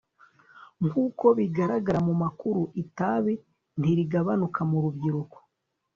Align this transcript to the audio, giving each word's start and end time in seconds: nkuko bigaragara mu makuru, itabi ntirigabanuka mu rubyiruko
nkuko 0.87 1.25
bigaragara 1.37 1.99
mu 2.07 2.13
makuru, 2.23 2.61
itabi 2.83 3.33
ntirigabanuka 3.79 4.59
mu 4.69 4.77
rubyiruko 4.83 5.37